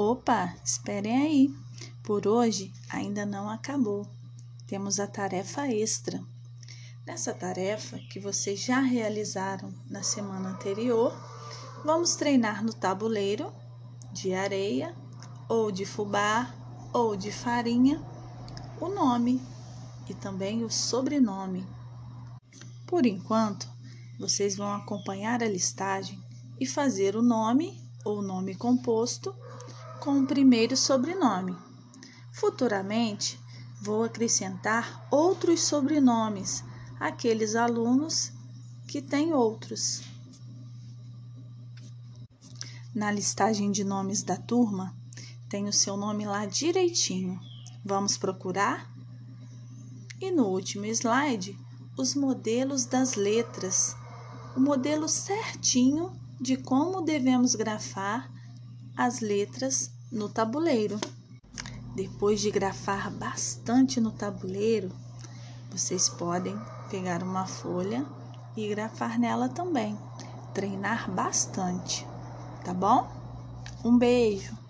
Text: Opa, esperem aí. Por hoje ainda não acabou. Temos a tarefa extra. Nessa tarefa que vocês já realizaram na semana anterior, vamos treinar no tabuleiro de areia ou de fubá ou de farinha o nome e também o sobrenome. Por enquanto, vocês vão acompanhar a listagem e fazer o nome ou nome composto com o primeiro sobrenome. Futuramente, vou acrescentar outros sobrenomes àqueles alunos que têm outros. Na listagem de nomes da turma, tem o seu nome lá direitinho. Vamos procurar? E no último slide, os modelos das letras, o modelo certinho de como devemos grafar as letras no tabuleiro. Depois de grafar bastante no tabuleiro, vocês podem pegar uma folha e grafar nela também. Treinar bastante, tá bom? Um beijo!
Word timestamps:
Opa, 0.00 0.54
esperem 0.64 1.16
aí. 1.16 1.54
Por 2.04 2.28
hoje 2.28 2.72
ainda 2.88 3.26
não 3.26 3.50
acabou. 3.50 4.06
Temos 4.64 5.00
a 5.00 5.08
tarefa 5.08 5.66
extra. 5.66 6.22
Nessa 7.04 7.34
tarefa 7.34 7.98
que 8.08 8.20
vocês 8.20 8.60
já 8.60 8.78
realizaram 8.78 9.74
na 9.90 10.04
semana 10.04 10.50
anterior, 10.50 11.12
vamos 11.84 12.14
treinar 12.14 12.62
no 12.62 12.72
tabuleiro 12.72 13.52
de 14.12 14.32
areia 14.32 14.94
ou 15.48 15.72
de 15.72 15.84
fubá 15.84 16.54
ou 16.92 17.16
de 17.16 17.32
farinha 17.32 18.00
o 18.80 18.86
nome 18.88 19.42
e 20.08 20.14
também 20.14 20.62
o 20.62 20.70
sobrenome. 20.70 21.66
Por 22.86 23.04
enquanto, 23.04 23.68
vocês 24.16 24.56
vão 24.56 24.72
acompanhar 24.72 25.42
a 25.42 25.48
listagem 25.48 26.22
e 26.60 26.68
fazer 26.68 27.16
o 27.16 27.20
nome 27.20 27.82
ou 28.04 28.22
nome 28.22 28.54
composto 28.54 29.34
com 30.00 30.20
o 30.20 30.26
primeiro 30.26 30.76
sobrenome. 30.76 31.56
Futuramente, 32.32 33.38
vou 33.80 34.04
acrescentar 34.04 35.06
outros 35.10 35.62
sobrenomes 35.62 36.64
àqueles 36.98 37.54
alunos 37.54 38.32
que 38.86 39.02
têm 39.02 39.32
outros. 39.32 40.02
Na 42.94 43.10
listagem 43.10 43.70
de 43.70 43.84
nomes 43.84 44.22
da 44.22 44.36
turma, 44.36 44.96
tem 45.48 45.68
o 45.68 45.72
seu 45.72 45.96
nome 45.96 46.26
lá 46.26 46.46
direitinho. 46.46 47.38
Vamos 47.84 48.16
procurar? 48.16 48.90
E 50.20 50.30
no 50.30 50.46
último 50.46 50.84
slide, 50.86 51.56
os 51.96 52.14
modelos 52.14 52.84
das 52.84 53.14
letras, 53.14 53.96
o 54.56 54.60
modelo 54.60 55.08
certinho 55.08 56.12
de 56.40 56.56
como 56.56 57.02
devemos 57.02 57.54
grafar 57.54 58.37
as 58.98 59.20
letras 59.20 59.92
no 60.10 60.28
tabuleiro. 60.28 60.98
Depois 61.94 62.40
de 62.40 62.50
grafar 62.50 63.12
bastante 63.12 64.00
no 64.00 64.10
tabuleiro, 64.10 64.90
vocês 65.70 66.08
podem 66.08 66.58
pegar 66.90 67.22
uma 67.22 67.46
folha 67.46 68.04
e 68.56 68.68
grafar 68.68 69.16
nela 69.16 69.48
também. 69.48 69.96
Treinar 70.52 71.08
bastante, 71.12 72.04
tá 72.64 72.74
bom? 72.74 73.08
Um 73.84 73.96
beijo! 73.96 74.67